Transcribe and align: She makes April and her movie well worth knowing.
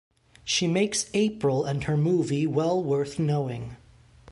She 0.43 0.65
makes 0.65 1.11
April 1.13 1.63
and 1.63 1.83
her 1.83 1.95
movie 1.95 2.47
well 2.47 2.83
worth 2.83 3.19
knowing. 3.19 3.77